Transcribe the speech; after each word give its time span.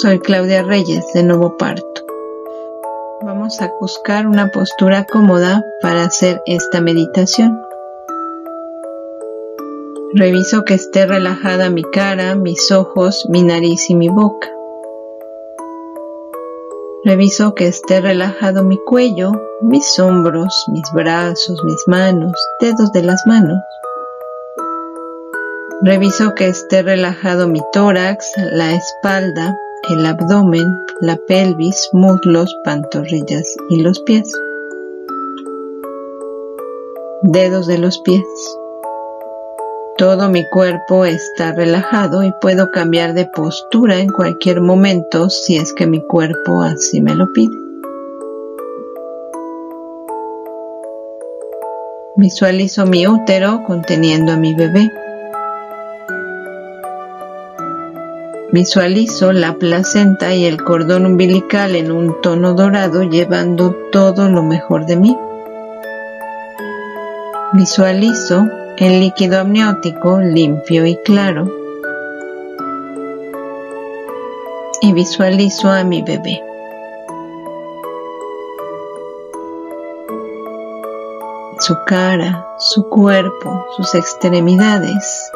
Soy 0.00 0.18
Claudia 0.18 0.64
Reyes 0.64 1.06
de 1.14 1.22
Nuevo 1.22 1.56
Parto. 1.56 2.04
Vamos 3.22 3.60
a 3.60 3.70
buscar 3.80 4.26
una 4.26 4.48
postura 4.48 5.04
cómoda 5.04 5.64
para 5.82 6.04
hacer 6.04 6.42
esta 6.46 6.80
meditación. 6.80 7.60
Reviso 10.14 10.64
que 10.64 10.74
esté 10.74 11.06
relajada 11.06 11.70
mi 11.70 11.84
cara, 11.84 12.34
mis 12.34 12.72
ojos, 12.72 13.24
mi 13.28 13.44
nariz 13.44 13.88
y 13.88 13.94
mi 13.94 14.08
boca. 14.08 14.48
Reviso 17.04 17.54
que 17.54 17.68
esté 17.68 18.00
relajado 18.00 18.64
mi 18.64 18.78
cuello, 18.78 19.30
mis 19.62 19.98
hombros, 20.00 20.64
mis 20.72 20.90
brazos, 20.92 21.62
mis 21.62 21.82
manos, 21.86 22.32
dedos 22.60 22.90
de 22.90 23.02
las 23.02 23.22
manos. 23.26 23.58
Reviso 25.82 26.34
que 26.34 26.48
esté 26.48 26.82
relajado 26.82 27.46
mi 27.46 27.60
tórax, 27.72 28.32
la 28.52 28.72
espalda, 28.74 29.56
el 29.90 30.06
abdomen, 30.06 30.66
la 31.00 31.16
pelvis, 31.16 31.88
muslos, 31.92 32.54
pantorrillas 32.64 33.56
y 33.68 33.82
los 33.82 34.00
pies. 34.00 34.30
Dedos 37.22 37.66
de 37.66 37.78
los 37.78 37.98
pies. 38.00 38.24
Todo 39.96 40.28
mi 40.28 40.44
cuerpo 40.50 41.04
está 41.04 41.52
relajado 41.52 42.24
y 42.24 42.32
puedo 42.40 42.70
cambiar 42.70 43.14
de 43.14 43.26
postura 43.26 44.00
en 44.00 44.08
cualquier 44.08 44.60
momento 44.60 45.30
si 45.30 45.56
es 45.56 45.72
que 45.72 45.86
mi 45.86 46.02
cuerpo 46.02 46.62
así 46.62 47.00
me 47.00 47.14
lo 47.14 47.32
pide. 47.32 47.56
Visualizo 52.16 52.86
mi 52.86 53.06
útero 53.06 53.62
conteniendo 53.66 54.32
a 54.32 54.36
mi 54.36 54.54
bebé. 54.54 54.90
Visualizo 58.54 59.32
la 59.32 59.54
placenta 59.54 60.32
y 60.32 60.44
el 60.44 60.62
cordón 60.62 61.06
umbilical 61.06 61.74
en 61.74 61.90
un 61.90 62.20
tono 62.20 62.54
dorado 62.54 63.02
llevando 63.02 63.74
todo 63.90 64.28
lo 64.28 64.44
mejor 64.44 64.86
de 64.86 64.94
mí. 64.94 65.18
Visualizo 67.52 68.46
el 68.76 69.00
líquido 69.00 69.40
amniótico 69.40 70.20
limpio 70.20 70.86
y 70.86 70.96
claro. 70.98 71.52
Y 74.82 74.92
visualizo 74.92 75.68
a 75.68 75.82
mi 75.82 76.02
bebé. 76.02 76.40
Su 81.58 81.74
cara, 81.88 82.46
su 82.58 82.88
cuerpo, 82.88 83.66
sus 83.76 83.96
extremidades, 83.96 85.32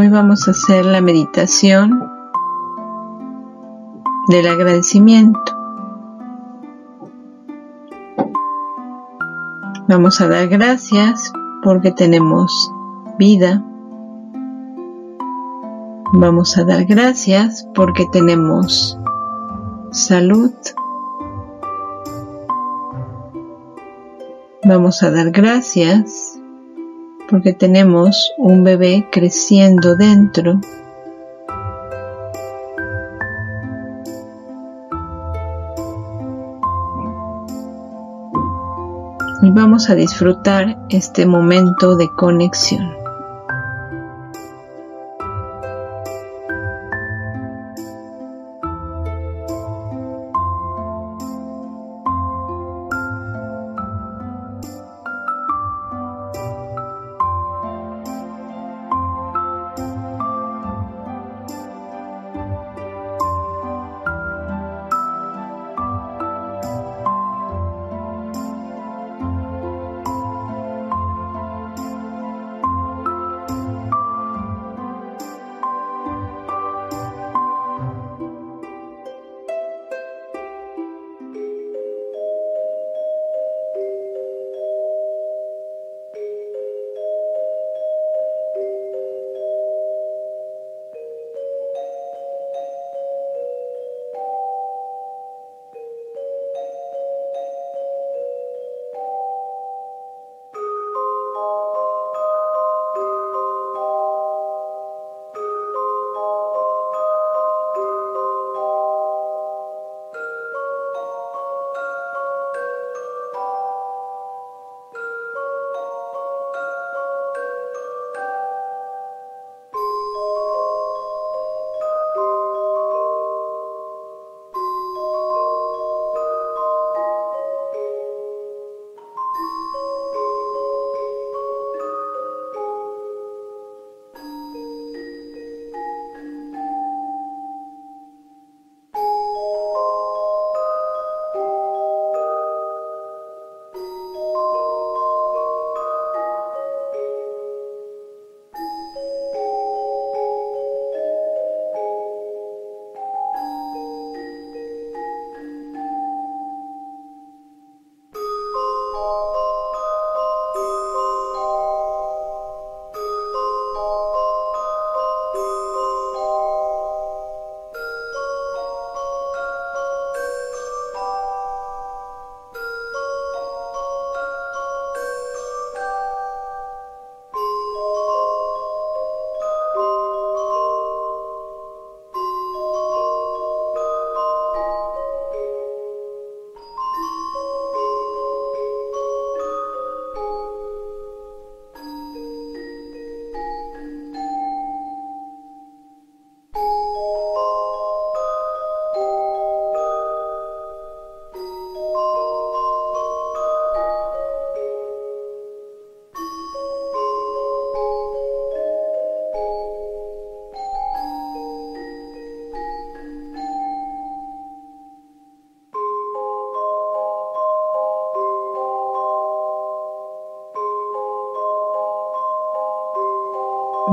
Hoy 0.00 0.08
vamos 0.08 0.48
a 0.48 0.52
hacer 0.52 0.86
la 0.86 1.02
meditación 1.02 2.10
del 4.28 4.46
agradecimiento. 4.48 5.38
Vamos 9.88 10.22
a 10.22 10.28
dar 10.28 10.48
gracias 10.48 11.30
porque 11.62 11.92
tenemos 11.92 12.72
vida. 13.18 13.62
Vamos 16.14 16.56
a 16.56 16.64
dar 16.64 16.86
gracias 16.86 17.68
porque 17.74 18.06
tenemos 18.10 18.98
salud. 19.90 20.54
Vamos 24.64 25.02
a 25.02 25.10
dar 25.10 25.30
gracias 25.30 26.39
porque 27.30 27.52
tenemos 27.52 28.32
un 28.36 28.64
bebé 28.64 29.06
creciendo 29.12 29.94
dentro. 29.94 30.60
Y 39.42 39.50
vamos 39.52 39.88
a 39.88 39.94
disfrutar 39.94 40.76
este 40.90 41.24
momento 41.24 41.96
de 41.96 42.08
conexión. 42.16 42.99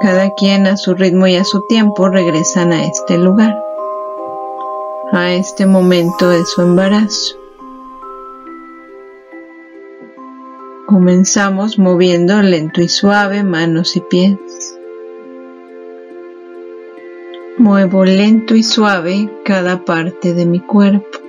Cada 0.00 0.30
quien 0.34 0.66
a 0.66 0.76
su 0.76 0.94
ritmo 0.94 1.26
y 1.28 1.36
a 1.36 1.44
su 1.44 1.66
tiempo 1.66 2.08
regresan 2.08 2.72
a 2.72 2.84
este 2.84 3.16
lugar, 3.16 3.54
a 5.12 5.32
este 5.32 5.66
momento 5.66 6.28
de 6.28 6.44
su 6.44 6.62
embarazo. 6.62 7.36
Comenzamos 10.86 11.78
moviendo 11.78 12.42
lento 12.42 12.82
y 12.82 12.88
suave 12.88 13.44
manos 13.44 13.96
y 13.96 14.00
pies. 14.00 14.78
Muevo 17.56 18.04
lento 18.04 18.56
y 18.56 18.62
suave 18.64 19.30
cada 19.44 19.84
parte 19.84 20.34
de 20.34 20.44
mi 20.44 20.60
cuerpo. 20.60 21.23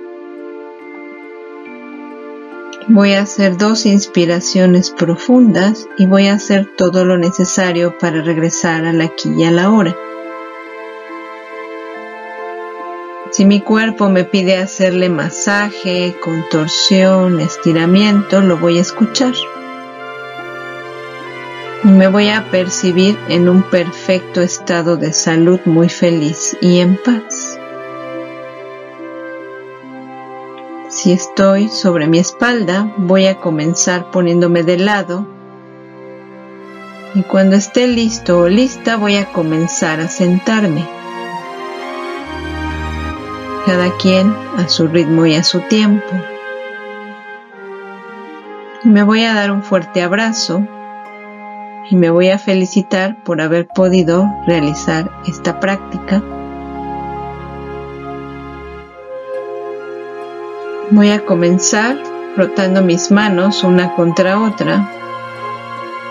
Voy 2.88 3.14
a 3.14 3.22
hacer 3.22 3.56
dos 3.56 3.84
inspiraciones 3.84 4.90
profundas 4.90 5.88
y 5.98 6.06
voy 6.06 6.28
a 6.28 6.34
hacer 6.34 6.68
todo 6.76 7.04
lo 7.04 7.18
necesario 7.18 7.98
para 7.98 8.22
regresar 8.22 8.84
al 8.84 9.00
aquí 9.00 9.28
y 9.36 9.42
a 9.42 9.50
la 9.50 9.70
hora. 9.72 9.96
Si 13.32 13.44
mi 13.44 13.60
cuerpo 13.60 14.08
me 14.08 14.24
pide 14.24 14.56
hacerle 14.56 15.08
masaje, 15.08 16.16
contorsión, 16.22 17.40
estiramiento, 17.40 18.40
lo 18.40 18.56
voy 18.56 18.78
a 18.78 18.82
escuchar 18.82 19.34
y 21.82 21.88
me 21.88 22.08
voy 22.08 22.28
a 22.28 22.50
percibir 22.50 23.18
en 23.28 23.48
un 23.48 23.62
perfecto 23.62 24.40
estado 24.40 24.96
de 24.96 25.12
salud 25.12 25.60
muy 25.64 25.88
feliz 25.88 26.56
y 26.60 26.78
en 26.78 26.96
paz. 26.96 27.35
Si 31.06 31.12
estoy 31.12 31.68
sobre 31.68 32.08
mi 32.08 32.18
espalda, 32.18 32.92
voy 32.96 33.26
a 33.26 33.38
comenzar 33.38 34.10
poniéndome 34.10 34.64
de 34.64 34.76
lado 34.76 35.24
y 37.14 37.22
cuando 37.22 37.54
esté 37.54 37.86
listo 37.86 38.40
o 38.40 38.48
lista 38.48 38.96
voy 38.96 39.14
a 39.14 39.30
comenzar 39.30 40.00
a 40.00 40.08
sentarme. 40.08 40.84
Cada 43.66 43.96
quien 43.98 44.34
a 44.56 44.68
su 44.68 44.88
ritmo 44.88 45.26
y 45.26 45.36
a 45.36 45.44
su 45.44 45.60
tiempo. 45.60 46.10
Me 48.82 49.04
voy 49.04 49.22
a 49.22 49.32
dar 49.32 49.52
un 49.52 49.62
fuerte 49.62 50.02
abrazo 50.02 50.66
y 51.88 51.94
me 51.94 52.10
voy 52.10 52.30
a 52.30 52.38
felicitar 52.40 53.22
por 53.22 53.40
haber 53.40 53.68
podido 53.68 54.28
realizar 54.48 55.08
esta 55.28 55.60
práctica. 55.60 56.20
Voy 60.90 61.10
a 61.10 61.24
comenzar 61.24 61.98
frotando 62.36 62.80
mis 62.80 63.10
manos 63.10 63.64
una 63.64 63.96
contra 63.96 64.40
otra 64.40 64.88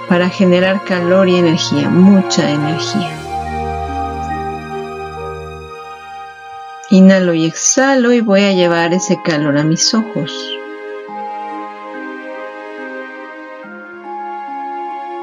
para 0.10 0.28
generar 0.28 0.84
calor 0.84 1.30
y 1.30 1.38
energía, 1.38 1.90
mucha 1.90 2.52
energía. 2.52 3.18
Inhalo 6.90 7.34
y 7.34 7.46
exhalo 7.46 8.12
y 8.12 8.20
voy 8.20 8.44
a 8.44 8.52
llevar 8.52 8.94
ese 8.94 9.22
calor 9.24 9.58
a 9.58 9.64
mis 9.64 9.94
ojos. 9.94 10.34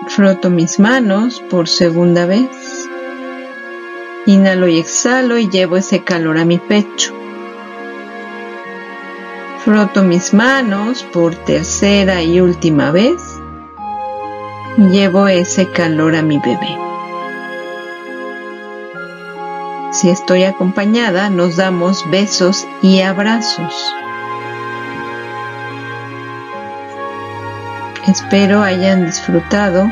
Froto 0.09 0.49
mis 0.49 0.79
manos 0.79 1.43
por 1.51 1.69
segunda 1.69 2.25
vez. 2.25 2.89
Inhalo 4.25 4.67
y 4.67 4.79
exhalo 4.79 5.37
y 5.37 5.51
llevo 5.51 5.77
ese 5.77 6.03
calor 6.03 6.39
a 6.39 6.47
mi 6.47 6.57
pecho. 6.57 7.22
Froto 9.65 10.03
mis 10.03 10.35
manos 10.35 11.05
por 11.13 11.37
tercera 11.37 12.21
y 12.21 12.41
última 12.41 12.91
vez. 12.91 13.23
Llevo 14.77 15.29
ese 15.29 15.71
calor 15.71 16.17
a 16.17 16.23
mi 16.23 16.39
bebé. 16.39 16.77
Si 19.93 20.11
estoy 20.11 20.43
acompañada, 20.43 21.31
nos 21.31 21.55
damos 21.57 22.11
besos 22.11 22.67
y 22.83 23.03
abrazos. 23.03 23.95
Espero 28.09 28.65
hayan 28.65 29.07
disfrutado 29.07 29.89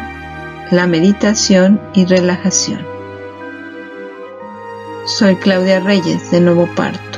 la 0.73 0.89
meditación 0.89 1.81
y 1.95 2.07
relajación. 2.07 2.85
Soy 5.07 5.37
Claudia 5.37 5.79
Reyes 5.79 6.33
de 6.33 6.41
Nuevo 6.41 6.67
Parto. 6.75 7.10